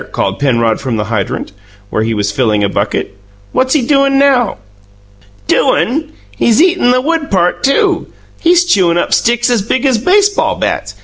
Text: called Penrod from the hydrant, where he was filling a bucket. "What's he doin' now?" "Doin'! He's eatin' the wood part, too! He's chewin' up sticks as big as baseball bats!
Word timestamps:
called 0.11 0.39
Penrod 0.39 0.81
from 0.81 0.97
the 0.97 1.03
hydrant, 1.03 1.51
where 1.91 2.01
he 2.01 2.15
was 2.15 2.31
filling 2.31 2.63
a 2.63 2.69
bucket. 2.69 3.15
"What's 3.51 3.75
he 3.75 3.83
doin' 3.85 4.17
now?" 4.17 4.57
"Doin'! 5.45 6.11
He's 6.35 6.59
eatin' 6.59 6.89
the 6.89 7.01
wood 7.01 7.29
part, 7.29 7.63
too! 7.63 8.07
He's 8.39 8.65
chewin' 8.65 8.97
up 8.97 9.13
sticks 9.13 9.51
as 9.51 9.61
big 9.61 9.85
as 9.85 9.99
baseball 9.99 10.55
bats! 10.55 10.95